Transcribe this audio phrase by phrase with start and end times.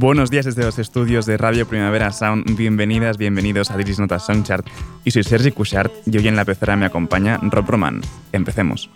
[0.00, 2.56] Buenos días desde los estudios de Radio Primavera Sound.
[2.56, 4.66] Bienvenidas, bienvenidos a Diris Notas Soundchart.
[5.04, 8.00] Y soy Sergi Cushart y hoy en la pecera me acompaña Rob Roman.
[8.32, 8.88] Empecemos.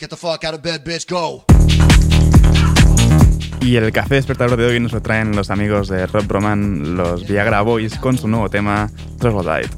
[0.00, 1.44] Get the fuck out of bed, bitch, go.
[3.64, 7.26] Y el café despertador de hoy nos lo traen los amigos de Rob Roman, los
[7.26, 9.70] Viagra Boys, con su nuevo tema, Troglodyte.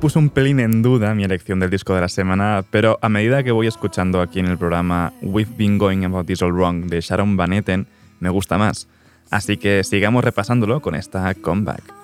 [0.00, 3.42] Puse un pelín en duda mi elección del disco de la semana, pero a medida
[3.42, 7.00] que voy escuchando aquí en el programa We've Been Going About This All Wrong de
[7.00, 7.88] Sharon Van Etten,
[8.20, 8.86] me gusta más.
[9.28, 11.97] Así que sigamos repasándolo con esta comeback.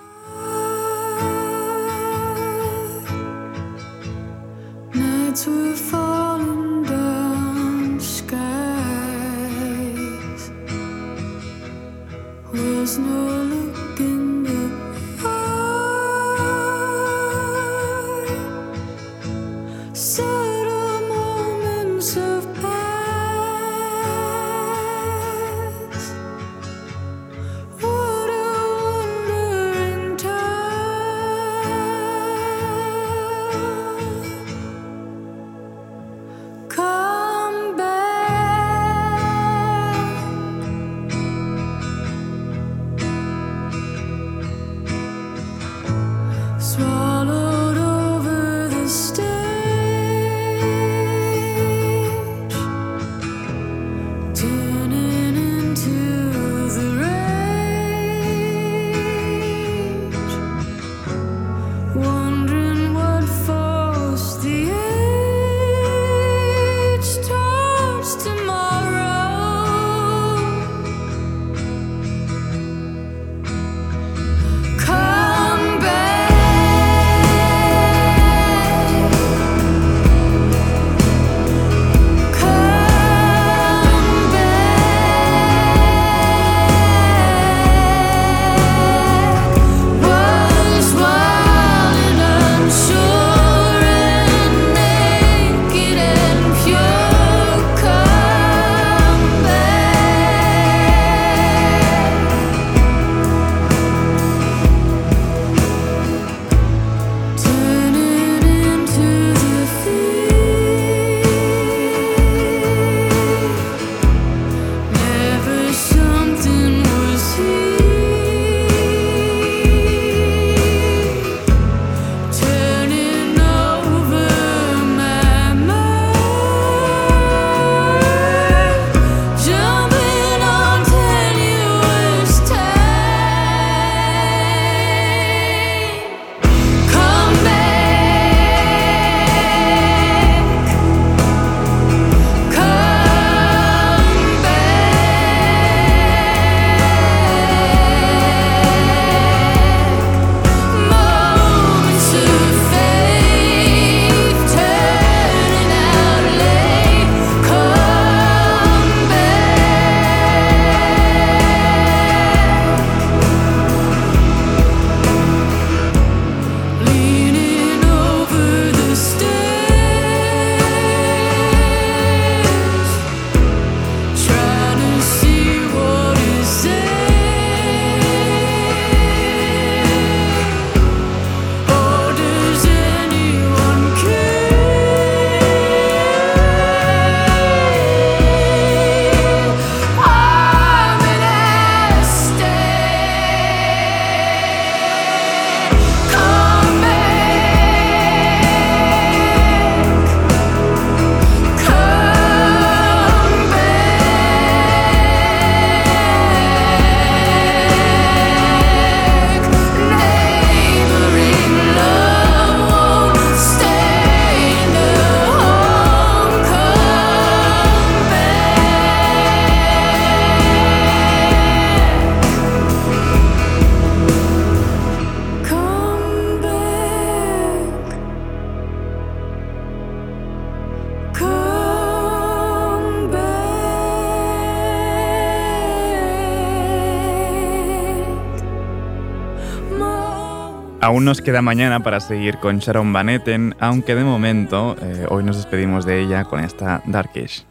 [240.85, 245.23] Aún nos queda mañana para seguir con Sharon Van Etten, aunque de momento eh, hoy
[245.23, 247.43] nos despedimos de ella con esta Darkish.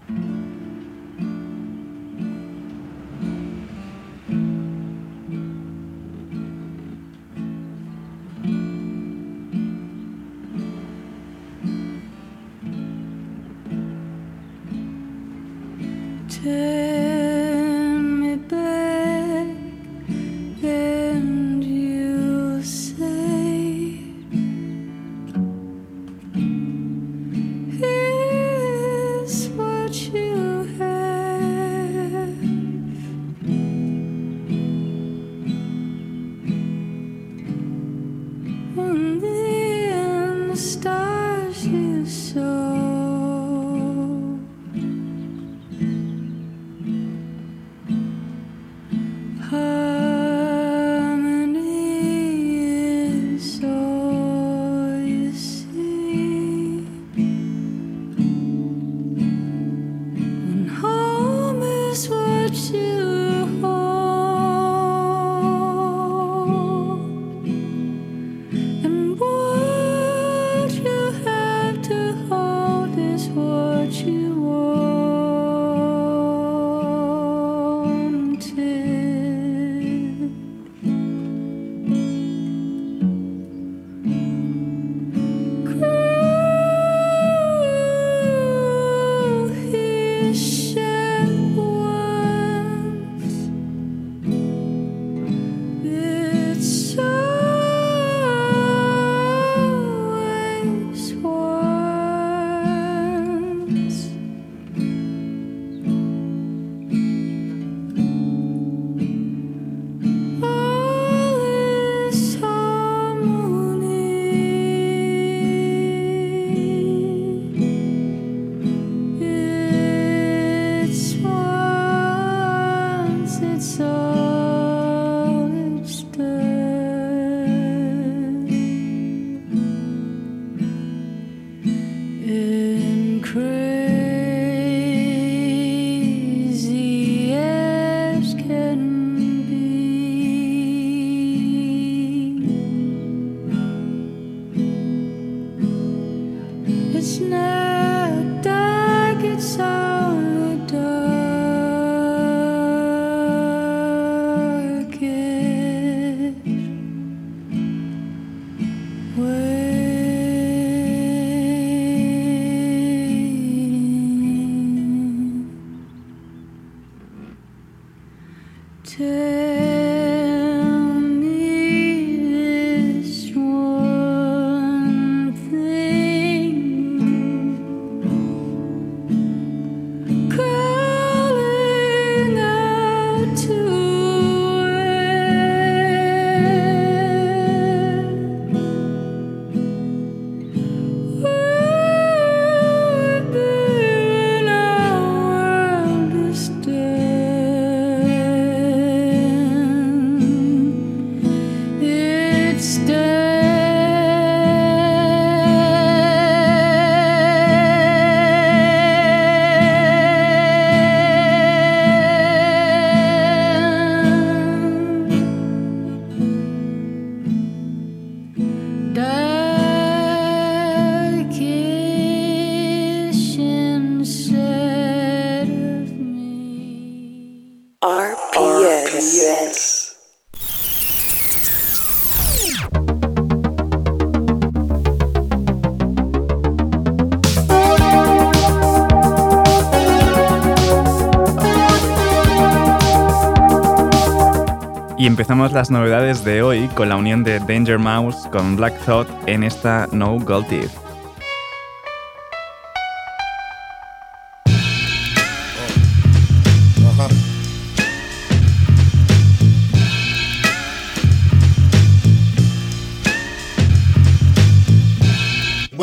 [245.05, 249.07] Y empezamos las novedades de hoy con la unión de Danger Mouse con Black Thought
[249.27, 250.84] en esta No Gold Teeth.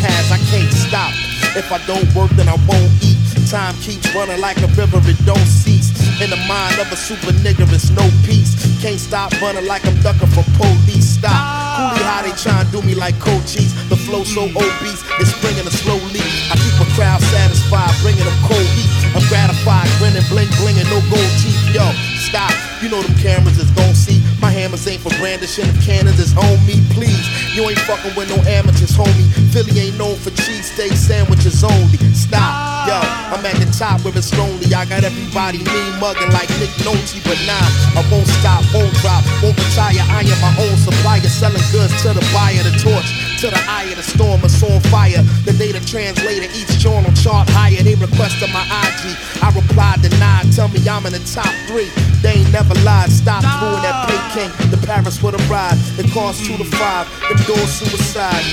[0.00, 0.32] has.
[0.32, 1.12] I can't stop.
[1.56, 3.18] If I don't work, then I won't eat.
[3.50, 5.92] Time keeps running like a river, it don't cease.
[6.20, 8.54] In the mind of a super nigga, it's no peace.
[8.80, 11.18] Can't stop running like I'm ducking from police.
[11.18, 11.73] Stop.
[11.74, 13.74] How they tryin' do me like coaches.
[13.88, 16.22] The flow so obese, it's bringing a slow leak.
[16.50, 18.90] I keep a crowd satisfied, bringing them cold heat.
[19.14, 21.58] I'm gratified, grinning, bling, blinging, no gold teeth.
[21.74, 21.82] Yo,
[22.22, 22.54] stop.
[22.82, 24.20] You know them cameras is gon' see.
[24.44, 25.64] My hammers ain't for brandishing.
[25.66, 27.24] If cannons is on me, please.
[27.56, 29.26] You ain't fucking with no amateurs, homie.
[29.50, 31.98] Philly ain't known for cheesesteak sandwiches only.
[32.12, 32.98] Stop, yo.
[33.32, 34.68] I'm at the top where it's lonely.
[34.74, 37.66] I got everybody mean mugging like Nick Nolte, but nah,
[37.96, 40.04] I won't stop, won't drop, won't retire.
[40.12, 43.84] I am my own supplier, selling goods to the buyer, the torch to the eye
[43.92, 45.20] of the storm, it's on fire.
[45.44, 49.12] The data translator, each journal chart higher, they requested my IG.
[49.44, 51.92] I replied, denied, tell me I'm in the top three.
[52.24, 54.50] They ain't never lied, stop booing that Peking.
[54.72, 58.44] The Paris with a ride, it costs two to five, them doors suicide.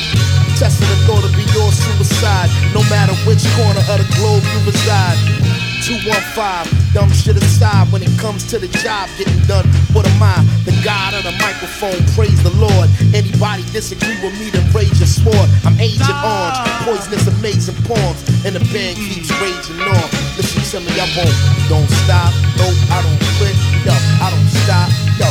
[0.59, 4.59] Testing the thought to be your suicide, no matter which corner of the globe you
[4.67, 5.40] reside.
[5.81, 9.65] 215, dumb shit aside when it comes to the job getting done.
[9.97, 10.37] What am I?
[10.61, 12.85] The God of the microphone, praise the Lord.
[13.17, 15.49] Anybody disagree with me, then raise your sword.
[15.65, 20.05] I'm Agent Orange, poisonous, amazing poems, and the band keeps raging on.
[20.37, 21.33] Listen to me, I won't,
[21.65, 22.29] don't stop,
[22.61, 25.27] no, I don't quit, yo, I don't stop, yo,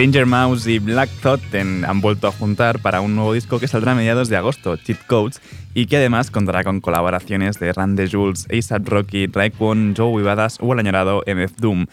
[0.00, 3.92] Danger Mouse y Black Thought han vuelto a juntar para un nuevo disco que saldrá
[3.92, 5.42] a mediados de agosto, Cheat Codes,
[5.74, 10.72] y que además contará con colaboraciones de Randy Jules, ASAP Rocky, Raekwon, Joe Badass o
[10.72, 11.84] el añorado MF Doom.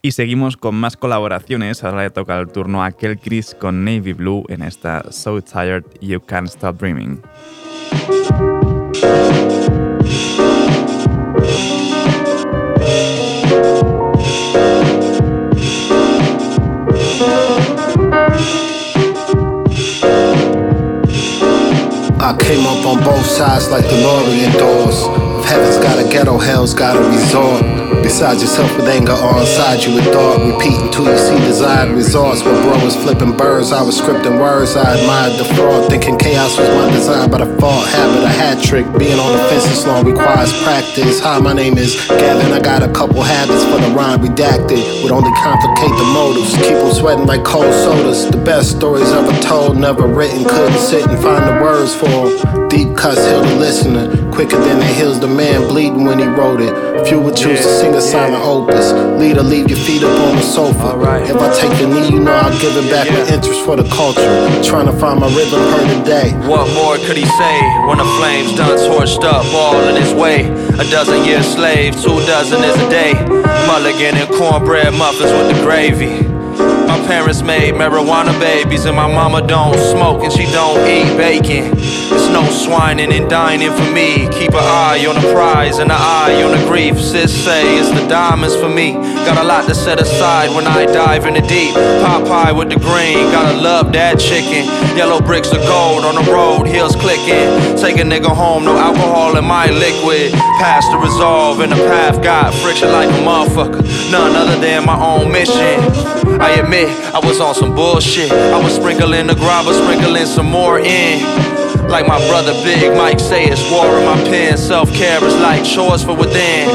[0.00, 4.12] Y seguimos con más colaboraciones, ahora le toca el turno a Kel Chris con Navy
[4.12, 7.20] Blue en esta So Tired You Can't Stop Dreaming.
[22.26, 25.25] I came up on both sides like DeLorean doors.
[25.56, 27.64] Heaven's got a ghetto, hell's got a resort.
[28.02, 30.36] Besides yourself with anger or inside you with thought.
[30.44, 32.44] Repeat until you see desired results.
[32.44, 34.76] When bro was flipping birds, I was scripting words.
[34.76, 37.88] I admired the fraud, thinking chaos was my design, but I fought.
[37.88, 38.84] Habit, a hat trick.
[38.98, 41.20] Being on the fence this long requires practice.
[41.20, 42.52] Hi, my name is Gavin.
[42.52, 45.02] I got a couple habits for the rhyme redacted.
[45.02, 46.52] Would only complicate the motives.
[46.52, 48.30] Keep them sweating like cold sodas.
[48.30, 50.44] The best stories ever told, never written.
[50.44, 52.68] Couldn't sit and find the words for them.
[52.68, 54.30] Deep cuts heal the listener.
[54.30, 57.06] Quicker than it heals the man bleeding when he wrote it.
[57.06, 58.92] Few would choose to sing a silent opus.
[59.20, 60.98] Leader, leave your feet up on the sofa.
[61.22, 63.88] If I take the knee, you know I'll give it back with interest for the
[63.90, 64.26] culture.
[64.62, 66.32] Trying to find my rhythm per the day.
[66.48, 67.56] What more could he say
[67.86, 70.48] when the flames done torched up all in his way?
[70.80, 73.14] A dozen years slave, two dozen is a day.
[73.66, 76.25] Mulligan and cornbread muffins with the gravy.
[77.06, 81.70] Parents made marijuana babies, and my mama don't smoke and she don't eat bacon.
[81.78, 84.28] It's no swining and dining for me.
[84.32, 86.98] Keep an eye on the prize and an eye on the grief.
[86.98, 88.94] Sis say it's the diamonds for me.
[89.26, 91.74] Got a lot to set aside when I dive in the deep.
[92.02, 94.66] Popeye with the green, gotta love that chicken.
[94.96, 97.76] Yellow bricks of gold on the road, heels clicking.
[97.76, 100.32] Take a nigga home, no alcohol in my liquid.
[100.58, 103.82] Past the resolve and the path got friction like a motherfucker.
[104.10, 105.78] None other than my own mission.
[106.40, 108.30] I admit I was on some bullshit.
[108.30, 111.22] I was sprinkling the grabber, sprinkling some more in.
[111.88, 114.58] Like my brother Big Mike say, it's war in my pen.
[114.58, 116.68] Self care is like chores for within.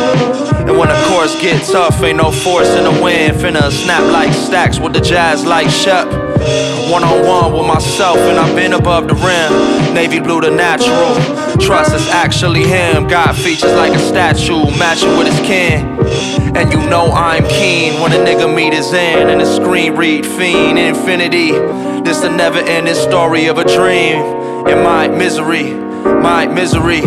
[0.68, 3.38] And when the course get tough, ain't no force in the wind.
[3.38, 6.08] Finna snap like stacks with the jazz like Shep.
[6.92, 9.94] One on one with myself, and I've been above the rim.
[9.94, 11.16] Navy blue, the natural.
[11.58, 13.08] Trust is actually him.
[13.08, 15.88] Got features like a statue, matching with his kin.
[16.54, 20.26] And you know I'm keen when a nigga meet his end and the screen read
[20.26, 21.52] fiend infinity.
[22.04, 24.68] This the never ending story of a dream.
[24.68, 27.04] In my misery, my misery.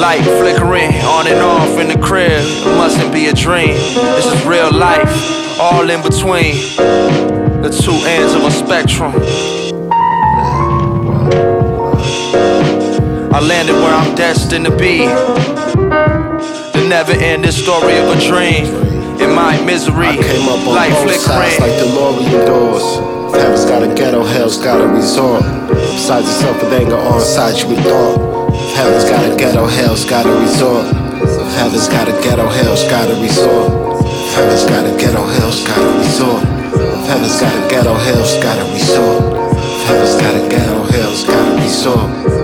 [0.00, 2.30] Light flickering on and off in the crib.
[2.32, 3.74] It mustn't be a dream.
[4.16, 7.29] This is real life, all in between
[7.62, 9.12] the two ends of a spectrum.
[13.32, 15.04] I landed where I'm destined to be.
[15.04, 18.64] The never ending story of a dream.
[19.20, 21.60] In my misery, I came up on sides flickering.
[21.60, 23.36] like DeLorean doors.
[23.36, 25.42] Heaven's got a ghetto, hell's got a resort.
[25.68, 28.54] Besides yourself with anger on side you with thought.
[28.74, 30.86] Heaven's got a ghetto, hell's got a resort.
[31.60, 34.00] Heaven's got a ghetto, hell's got a resort.
[34.32, 36.59] Heaven's got a ghetto, hell's got a resort.
[37.10, 39.34] Heaven's got a ghetto, hell's got a resort.
[39.58, 42.39] If heaven's got a ghetto, hell's got a resort.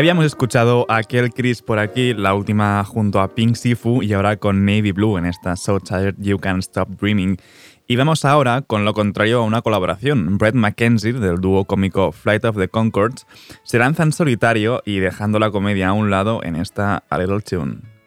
[0.00, 4.38] Habíamos escuchado a Kel Chris por aquí, la última junto a Pink Sifu y ahora
[4.38, 7.36] con Navy Blue en esta So Tired You Can't Stop Dreaming.
[7.86, 10.38] Y vamos ahora con lo contrario a una colaboración.
[10.38, 13.26] Brett McKenzie, del dúo cómico Flight of the Concords,
[13.62, 17.42] se lanza en solitario y dejando la comedia a un lado en esta A Little
[17.42, 17.99] Tune.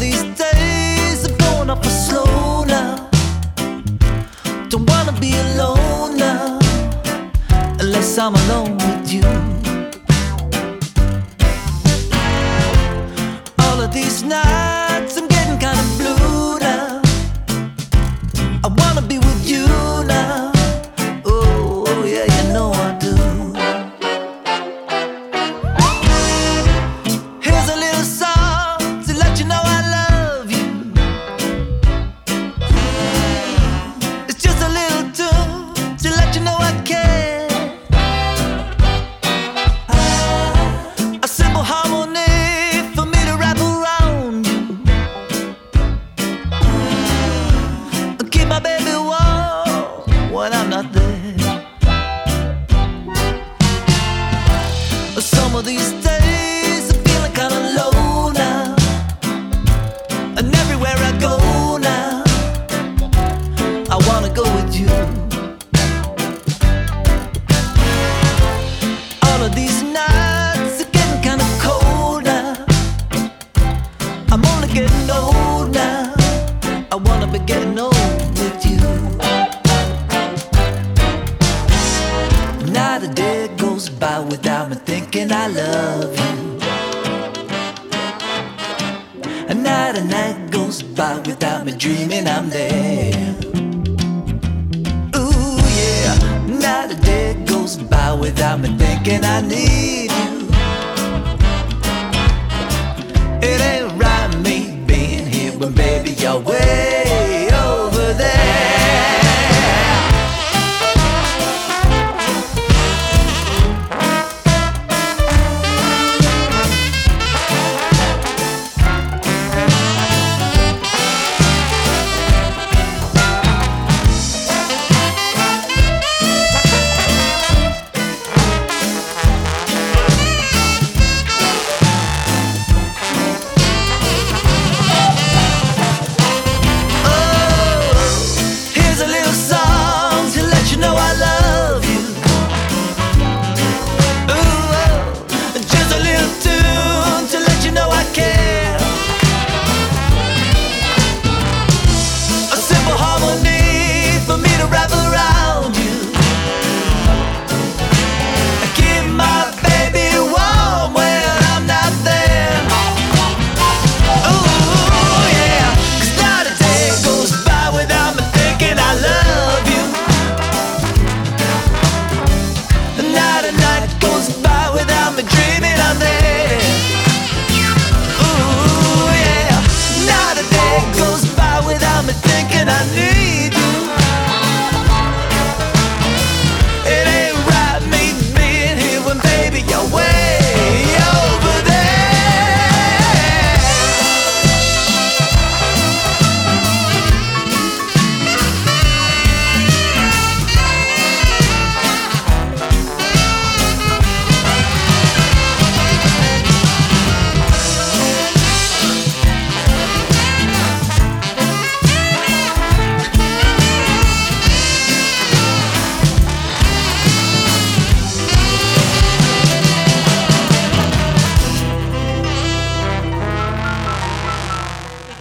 [0.00, 3.10] these days are going up a slow now.
[4.70, 6.58] Don't wanna be alone now,
[7.78, 9.49] unless I'm alone with you.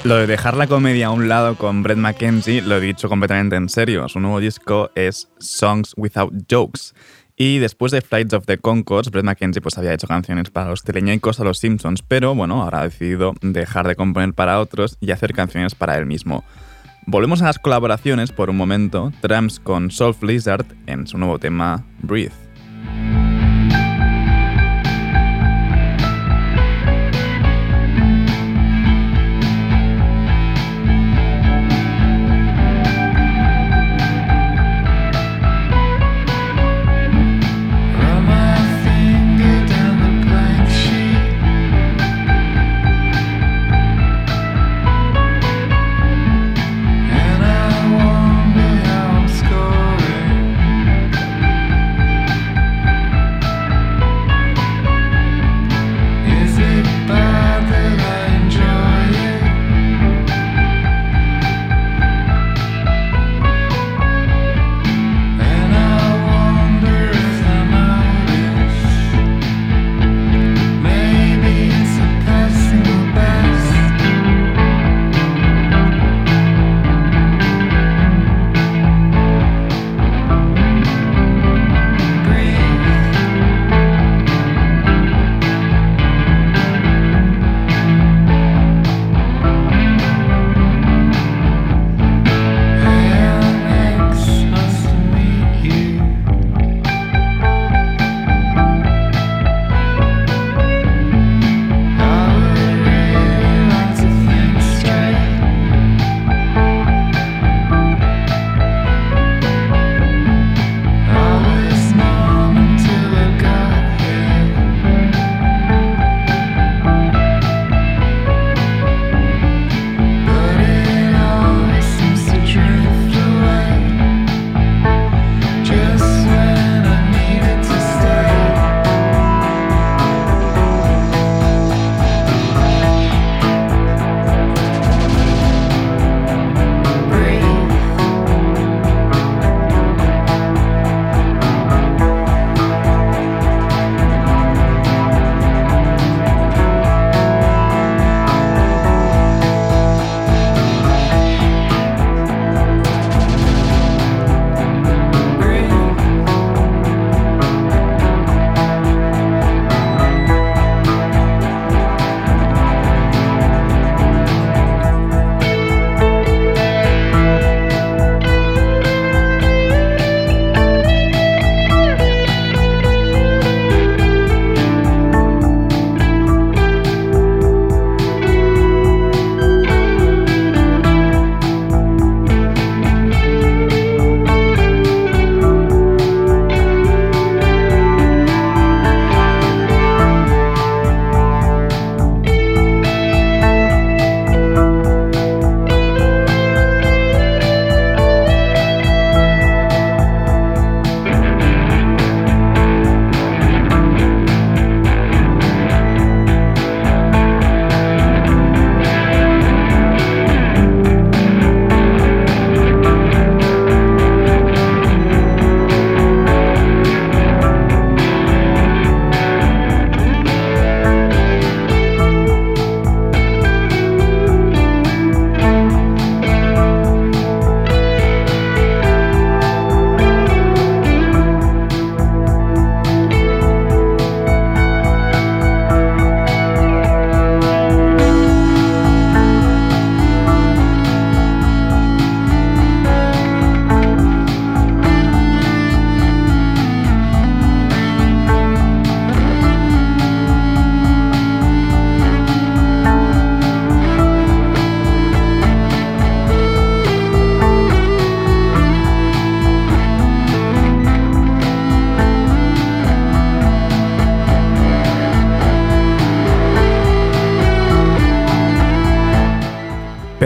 [0.09, 3.55] Lo de dejar la comedia a un lado con Brett McKenzie lo he dicho completamente
[3.55, 4.09] en serio.
[4.09, 6.95] Su nuevo disco es Songs Without Jokes.
[7.37, 10.81] Y después de Flights of the Concords, Brett McKenzie pues había hecho canciones para los
[10.81, 15.11] teleñecos a los Simpsons, pero bueno, ahora ha decidido dejar de componer para otros y
[15.11, 16.43] hacer canciones para él mismo.
[17.05, 21.85] Volvemos a las colaboraciones por un momento, Tramps con Soul Lizard en su nuevo tema
[22.01, 22.33] Breathe.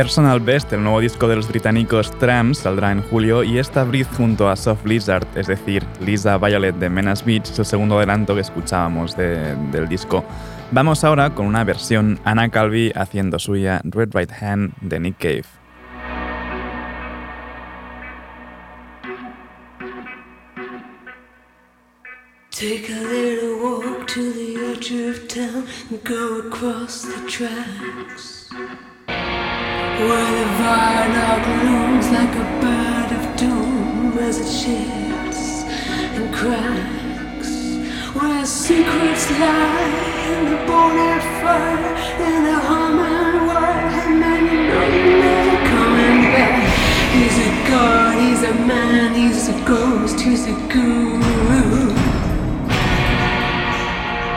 [0.04, 4.10] Personal Best, el nuevo disco de los británicos Trams, saldrá en julio y esta Breathe
[4.18, 8.36] junto a Soft Lizard, es decir, Lisa Violet de Menace Beach, es el segundo adelanto
[8.36, 10.26] que escuchábamos de- del disco.
[10.72, 15.46] Vamos ahora con una versión Anna Calvi haciendo suya Red Right Hand de Nick Cave.
[22.52, 28.50] Take a little walk to the edge of town and go across the tracks.
[29.96, 35.64] Where the viaduct looms like a bird of doom as it shifts
[36.18, 37.52] and cracks.
[38.16, 41.94] Where secrets lie in the bonnet fire,
[42.28, 46.58] in the humming wire, and man, you know you're never coming back.
[47.14, 51.94] He's a god, he's a man, he's a ghost, he's a guru.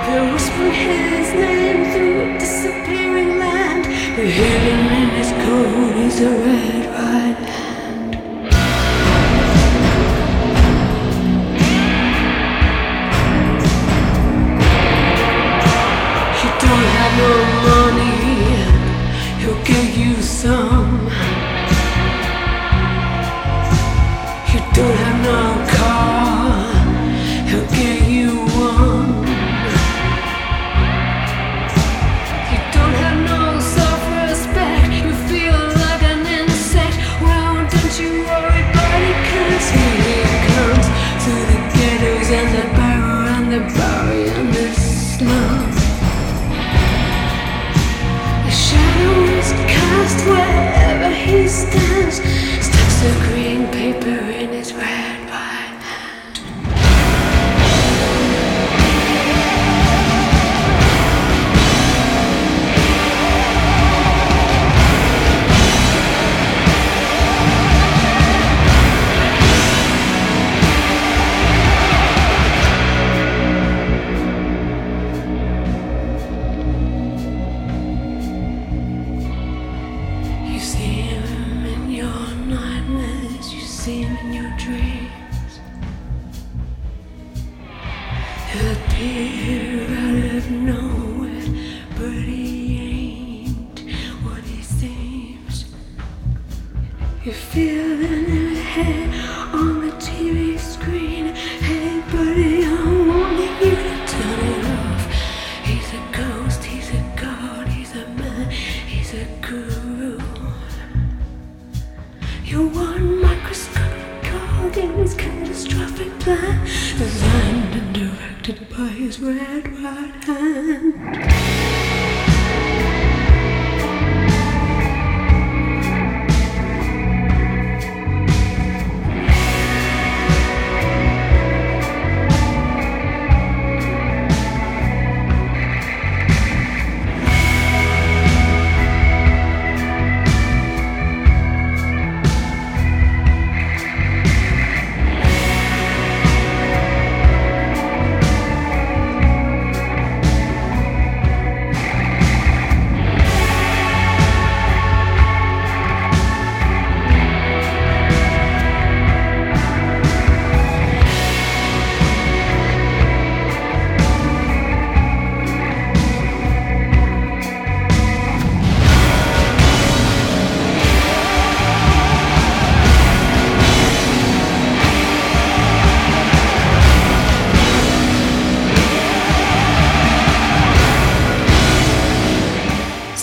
[0.06, 3.84] They whisper his name through a disappearing land.
[4.16, 4.75] They his
[6.18, 8.14] a red right hand.
[16.42, 17.75] You don't have no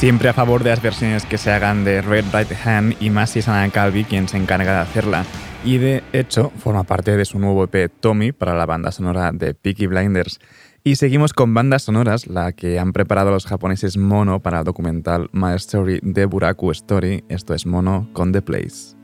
[0.04, 3.30] Siempre a favor de las versiones que se hagan de Red Right Hand y más
[3.30, 5.24] si es Anna Calvi quien se encarga de hacerla.
[5.64, 9.54] Y de hecho, forma parte de su nuevo EP Tommy para la banda sonora de
[9.54, 10.42] Peaky Blinders.
[10.84, 15.30] Y seguimos con bandas sonoras, la que han preparado los japoneses Mono para el documental
[15.32, 17.24] My Story de Buraku Story.
[17.30, 19.03] Esto es Mono con The Place.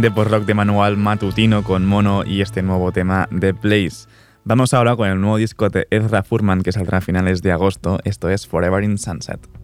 [0.00, 4.06] De post rock de manual matutino con Mono y este nuevo tema de Blaze.
[4.44, 7.98] Vamos ahora con el nuevo disco de Ezra Furman que saldrá a finales de agosto,
[8.04, 9.57] esto es Forever in Sunset.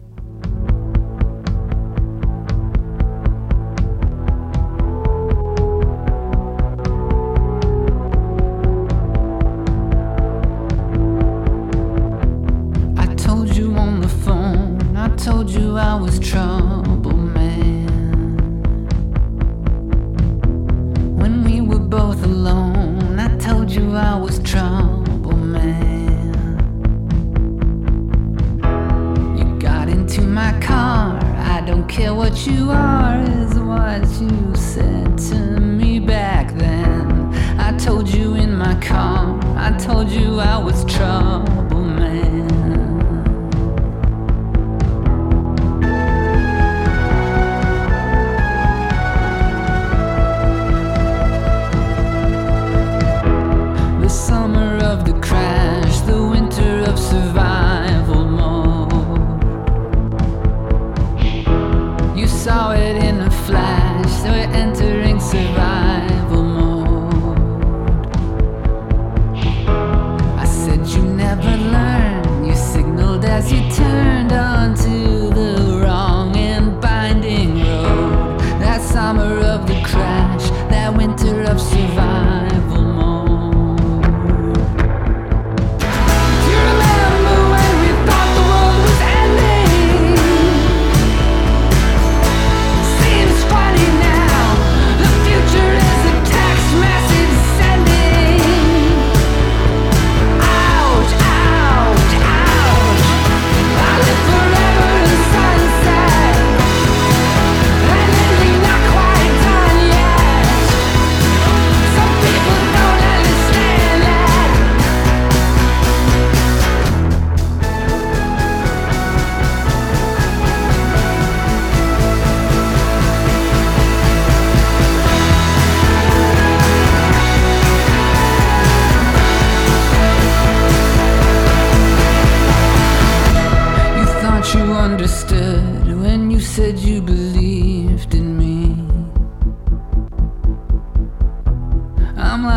[37.85, 41.64] Told you in my car, I told you I was trouble,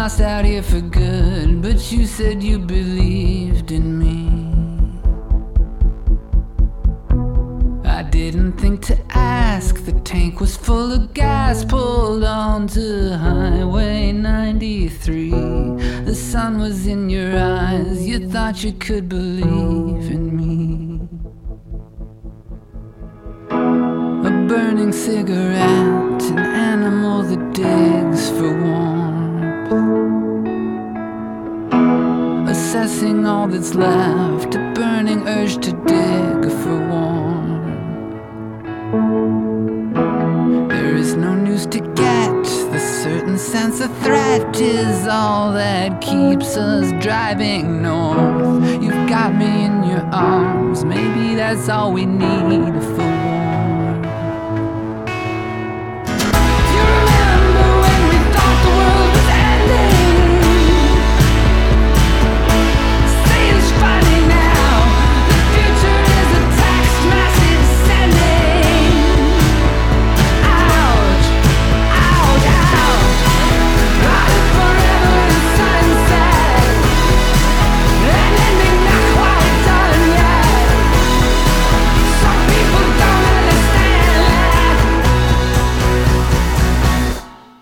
[0.08, 4.24] lost out here for good, but you said you believed in me.
[7.86, 15.28] I didn't think to ask, the tank was full of gas, pulled onto Highway 93.
[15.30, 21.06] The sun was in your eyes, you thought you could believe in me.
[23.50, 28.30] A burning cigarette, an animal that digs
[32.68, 37.64] Assessing all that's left, a burning urge to dig for warmth.
[40.68, 46.58] There is no news to get, the certain sense of threat is all that keeps
[46.58, 48.82] us driving north.
[48.82, 53.07] You've got me in your arms, maybe that's all we need for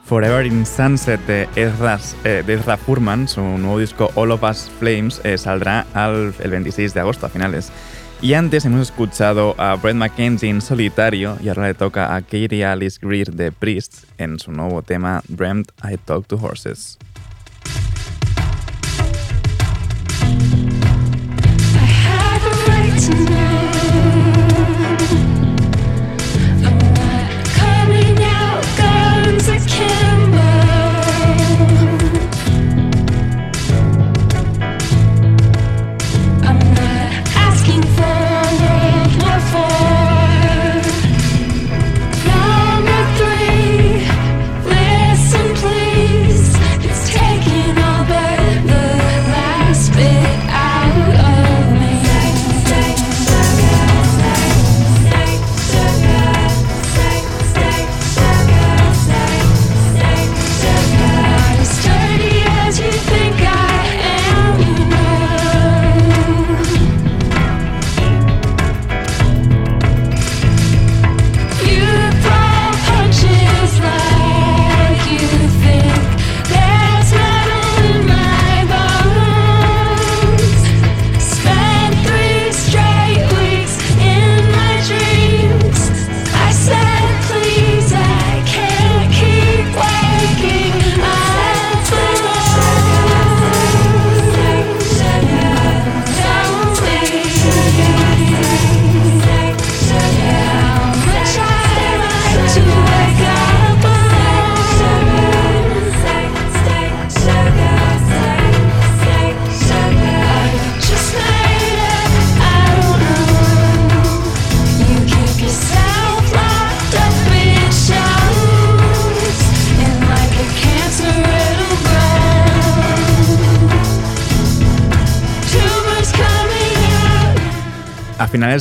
[0.06, 4.70] Forever in Sunset de Ezra, eh, de Ezra Furman, su nuevo disco All of Us
[4.78, 7.72] Flames, eh, saldrá al- el 26 de agosto a finales.
[8.22, 12.64] Y antes hemos escuchado a Brett McKenzie en solitario y ahora le toca a Katie
[12.64, 16.98] Alice Greer de Priest en su nuevo tema Dreamt I Talk to Horses.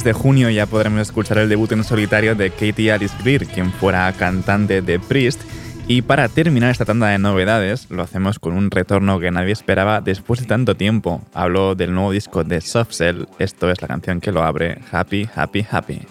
[0.04, 4.12] De junio ya podremos escuchar el debut en solitario de Katie Alice Greer, quien fuera
[4.14, 5.42] cantante de Priest.
[5.88, 10.02] Y para terminar esta tanda de novedades, lo hacemos con un retorno que nadie esperaba
[10.02, 11.22] después de tanto tiempo.
[11.34, 15.30] Hablo del nuevo disco de Soft Cell, esto es la canción que lo abre, Happy,
[15.34, 16.02] Happy, Happy.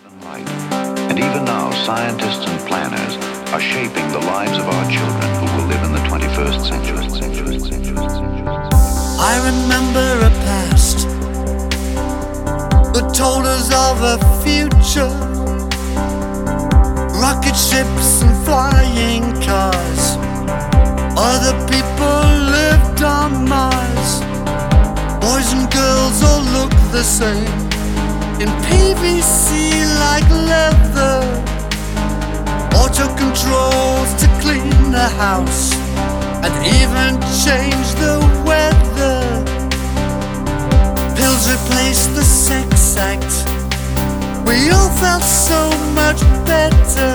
[1.11, 3.18] And even now, scientists and planners
[3.53, 6.95] are shaping the lives of our children who will live in the 21st century.
[9.26, 10.73] I remember a past
[13.14, 15.14] told us of a future.
[17.22, 20.04] Rocket ships and flying cars.
[21.16, 22.18] Other people
[22.58, 24.10] lived on Mars.
[25.22, 27.54] Boys and girls all look the same.
[28.42, 31.22] In PVC like leather.
[32.74, 35.72] Auto controls to clean the house.
[36.42, 39.34] And even change the weather.
[41.16, 43.32] Pills replace the sex act.
[44.46, 47.14] We all felt so much better.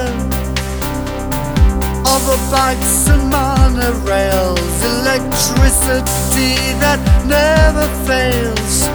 [2.16, 8.88] Overbikes and monorails, electricity that never fails.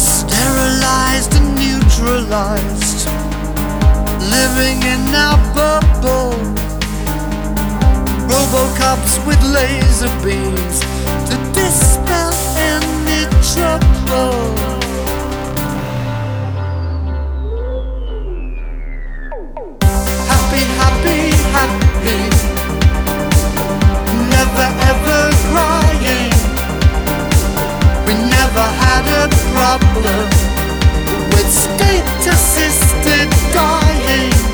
[0.00, 3.06] Sterilized and neutralized.
[4.36, 6.32] Living in our bubble.
[8.26, 10.84] Robocops with laser beams
[29.54, 30.28] problem.
[31.30, 34.53] With state assisted dying.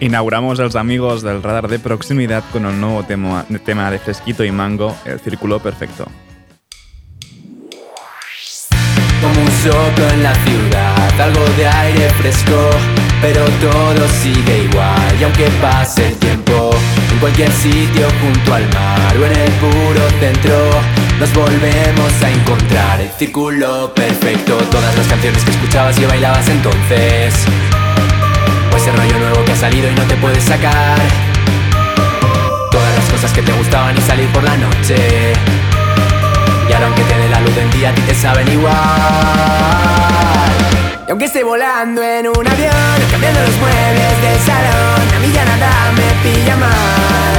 [0.00, 4.50] Inauguramos los amigos del radar de proximidad con el nuevo tema, tema de Fresquito y
[4.50, 6.06] Mango, El Círculo Perfecto.
[9.20, 12.70] Como un soplo en la ciudad, algo de aire fresco,
[13.20, 15.16] pero todo sigue igual.
[15.20, 16.70] Y aunque pase el tiempo,
[17.12, 20.70] en cualquier sitio junto al mar o en el puro centro,
[21.18, 23.00] nos volvemos a encontrar.
[23.02, 27.34] El círculo perfecto, todas las canciones que escuchabas y bailabas entonces.
[28.80, 30.96] Ese rollo nuevo que ha salido y no te puedes sacar.
[32.70, 35.34] Todas las cosas que te gustaban y salir por la noche.
[36.66, 38.72] Y ahora aunque te dé la luz del día a ti te saben igual
[41.06, 45.44] Y aunque esté volando en un avión Cambiando los muebles del salón A mí ya
[45.44, 47.34] nada me pilla mal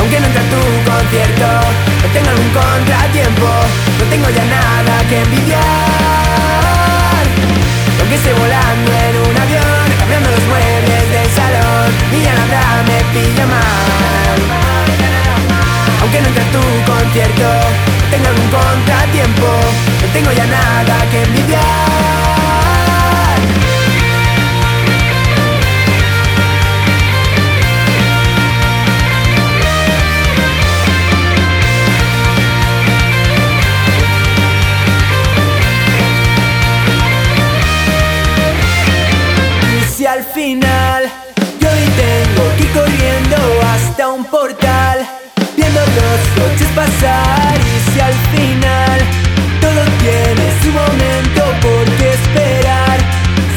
[0.00, 1.46] Aunque no entre a tu concierto
[2.02, 3.46] No tengo algún contratiempo
[3.98, 6.29] No tengo ya nada que envidiar
[8.12, 11.88] Esté volando en un avión Cambiando los muebles del salón.
[12.12, 14.38] Y ya nada me pilla mal.
[16.00, 17.48] Aunque no entre a tu concierto
[18.10, 19.48] Tengo algún contratiempo.
[20.02, 22.29] No tengo ya nada que envidiar
[42.74, 43.36] corriendo
[43.72, 44.98] hasta un portal
[45.56, 49.00] Viendo los coches pasar y si al final
[49.60, 52.98] todo tiene su momento por qué esperar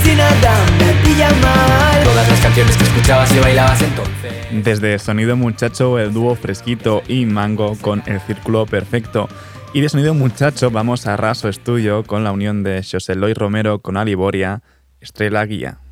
[0.03, 5.38] si nada me pilla mal Todas las canciones que escuchabas y bailabas entonces Desde Sonido
[5.38, 9.30] Muchacho, el dúo Fresquito y Mango con El Círculo Perfecto.
[9.74, 13.80] Y de Sonido Muchacho vamos a Raso Estudio con la unión de José Eloy Romero
[13.80, 14.61] con Aliboria,
[14.99, 15.83] Estrella Guía.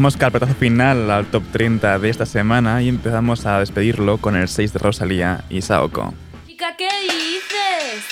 [0.00, 4.48] Damos carpetazo final al top 30 de esta semana y empezamos a despedirlo con el
[4.48, 6.14] 6 de Rosalía y Saoko.
[6.46, 8.02] Chica, ¿qué dices?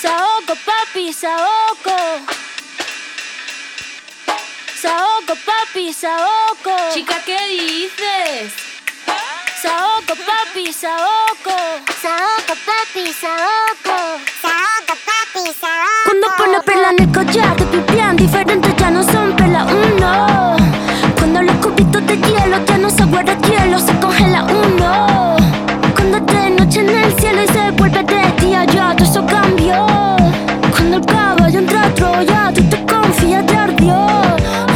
[0.00, 2.24] Saoko, papi, Saoko.
[4.80, 6.94] Saoko, papi, Saoko.
[6.94, 8.54] Chica, ¿qué dices?
[9.60, 11.56] Saoko, papi, Saoko.
[12.00, 13.98] Saoko, papi, Saoko.
[14.40, 16.04] Saoko, papi, Saoko.
[16.06, 20.77] Cuando pone perla en el collar, te pipián diferentes ya no son perla uno.
[22.28, 25.36] Hielo ya no se guarda hielo, se congela uno.
[25.94, 29.86] Cuando de noche en el cielo y se vuelve de día, ya todo eso cambió.
[30.70, 34.06] Cuando el caballo entra a Troya, tú te confías de ardió.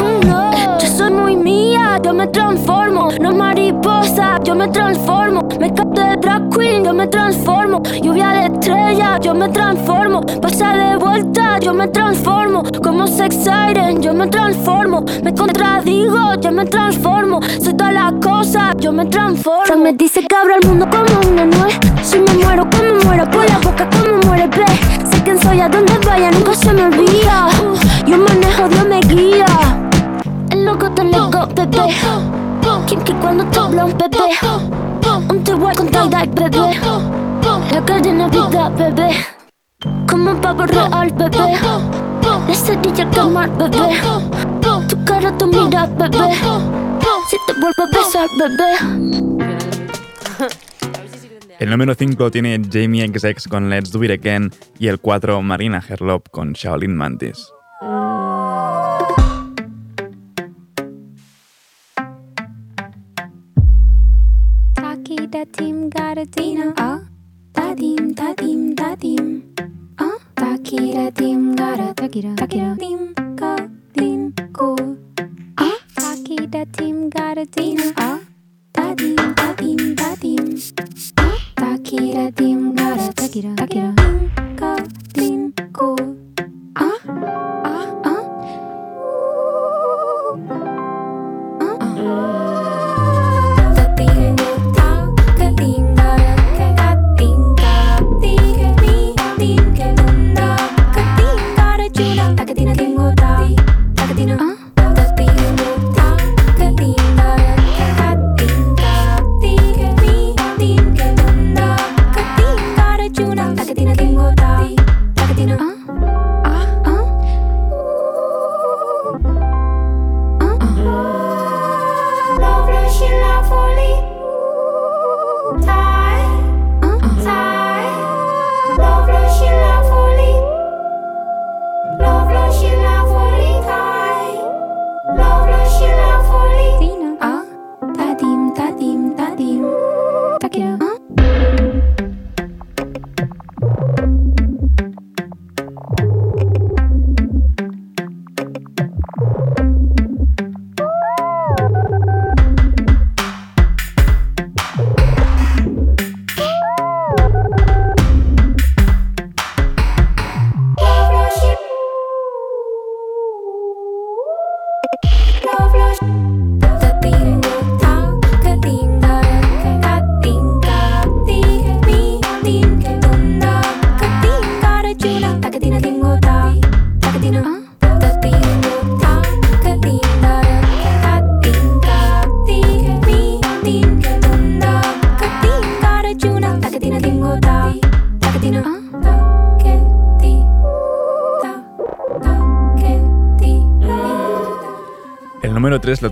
[0.01, 0.51] Uno.
[0.81, 3.09] Yo soy muy mía, yo me transformo.
[3.21, 5.47] No mariposa, yo me transformo.
[5.61, 7.83] Me capto de drag queen, yo me transformo.
[8.03, 8.52] Lluvia de
[9.33, 10.21] yo me transformo.
[10.43, 12.63] Pasa de vuelta, yo me transformo.
[12.83, 15.05] Como sex siren, yo me transformo.
[15.23, 17.41] Me contradigo, yo me transformo.
[17.59, 19.83] Soy todas las cosas, yo me transformo.
[19.83, 21.79] Me dice que abro el mundo como una nuez.
[22.03, 24.67] Si me muero, como muero, por la boca, como muere, ve.
[25.11, 27.49] Sé quién soy, a donde vaya, nunca se me olvida.
[28.07, 29.47] Yo manejo, Dios me guía.
[30.51, 31.95] El loco te loco, bebé.
[32.87, 34.19] Kinky cuando te habla un bebé.
[35.31, 37.32] Un te con tie-dye, bebé.
[37.71, 39.11] La cadena vida, bebé.
[40.09, 41.59] Como un pavo real, bebé.
[42.49, 44.01] La cerilla mal, bebé.
[44.89, 46.35] Tu cara, tu mira, bebé.
[47.31, 48.73] Si te vuelvo a besar, bebé.
[51.59, 54.51] El número 5 tiene Jamie XX con Let's Do It Again
[54.81, 57.53] y el 4 Marina Herlop con Shaolin Mantis.
[64.75, 65.17] Taki
[70.73, 73.57] taki da dim gara takira takira dim ga
[73.95, 74.75] dim ko.
[75.61, 78.19] Ah taki da tim gara dina ah
[78.73, 80.57] da dim da dim da dim
[81.19, 84.02] ah taki da dim gara takira takira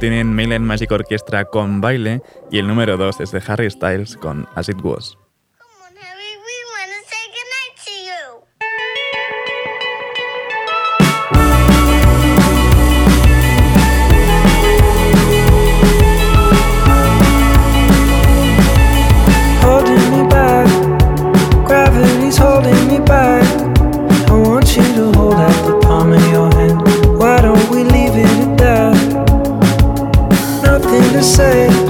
[0.01, 4.49] tienen Mainland Magic Orchestra con Baile y el número 2 es de Harry Styles con
[4.55, 5.19] As It Was.
[31.23, 31.90] Say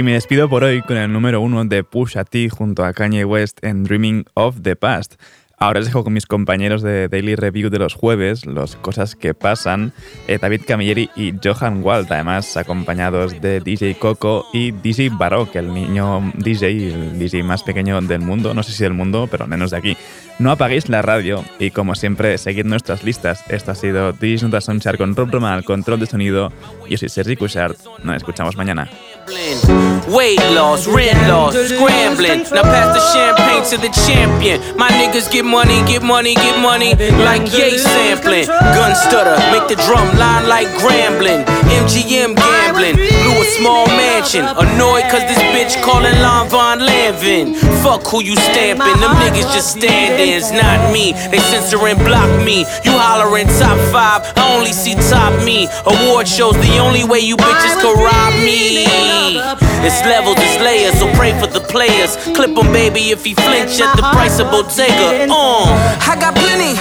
[0.00, 3.26] Y me despido por hoy con el número uno de Pusha T junto a Kanye
[3.26, 5.16] West en Dreaming of the Past.
[5.58, 9.34] Ahora os dejo con mis compañeros de Daily Review de los jueves, los cosas que
[9.34, 9.92] pasan,
[10.26, 15.74] eh, David Camilleri y Johan Wald, además acompañados de DJ Coco y DJ Barok, el
[15.74, 19.70] niño DJ, el DJ más pequeño del mundo, no sé si del mundo, pero menos
[19.70, 19.96] de aquí.
[20.38, 23.44] No apaguéis la radio y como siempre, seguid nuestras listas.
[23.50, 26.50] Esto ha sido DJs Nota Sonchar con Rob Roma al control de sonido.
[26.88, 28.88] Yo soy Sergi Cushart, nos escuchamos mañana.
[29.30, 32.42] Weight loss, rent loss, scrambling.
[32.50, 34.58] Now pass the champagne to the champion.
[34.76, 36.96] My niggas get money, get money, get money.
[37.22, 38.46] Like yay sampling.
[38.46, 41.44] Gun stutter, make the drum line like grambling.
[41.70, 42.96] MGM gambling.
[42.96, 44.44] Blew a small mansion.
[44.44, 47.54] Annoyed cause this bitch calling Lon Von Lanvin.
[47.84, 48.98] Fuck who you stamping.
[48.98, 51.12] Them niggas just stand-ins, not me.
[51.30, 52.66] They censor and block me.
[52.82, 55.68] You hollering top five, I only see top me.
[55.86, 59.19] Award shows the only way you bitches can rob me.
[59.28, 62.16] It's levels, it's layers, so pray for the players.
[62.34, 65.28] Clip 'em, baby, if he flinch at the price of Bottega.
[65.30, 65.66] Uh.
[66.10, 66.72] I got plenty,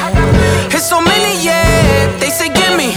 [0.75, 2.07] it's so many, yeah.
[2.19, 2.91] They say, gimme,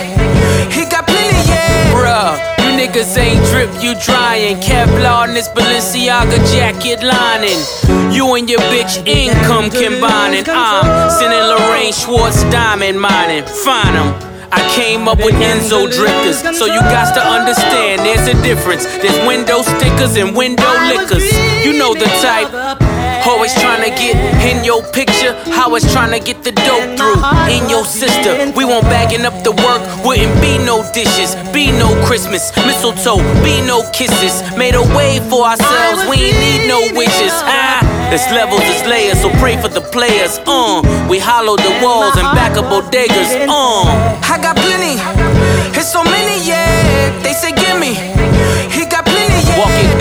[0.70, 1.90] he got plenty, yeah.
[1.92, 4.56] Bruh, you niggas ain't drip, you drying.
[4.60, 7.60] Kevlar in this Balenciaga jacket lining.
[8.12, 10.44] You and your bitch income combining.
[10.48, 13.44] I'm sending Lorraine Schwartz diamond mining.
[13.64, 14.31] Find 'em.
[14.52, 18.84] I came up with Enzo drifters, so you got to understand there's a difference.
[18.84, 21.24] There's window stickers and window liquors.
[21.64, 23.01] You know the type.
[23.24, 27.22] Always trying to get in your picture, how it's trying to get the dope through.
[27.48, 31.88] In your sister, we won't bagging up the work, wouldn't be no dishes, be no
[32.04, 34.42] Christmas, mistletoe, be no kisses.
[34.56, 37.32] Made a way for ourselves, we ain't need no wishes.
[37.46, 37.80] Ah,
[38.12, 40.38] it's levels, it's layers, so pray for the players.
[40.46, 43.30] Uh, we hollowed the walls and back up bodegas.
[43.46, 43.86] Uh,
[44.26, 44.98] I got plenty,
[45.78, 47.14] it's so many, yeah.
[47.22, 48.11] They say gimme, he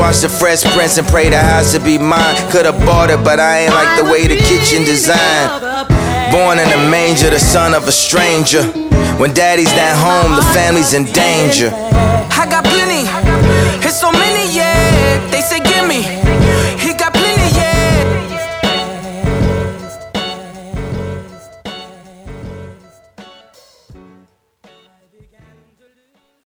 [0.00, 2.34] watch the Fresh Prince and pray the house to be mine.
[2.50, 5.60] Could've bought it, but I ain't like the way the kitchen designed.
[6.32, 8.64] Born in a manger, the son of a stranger.
[9.20, 11.68] When daddy's not home, the family's in danger.
[12.32, 12.89] I got plenty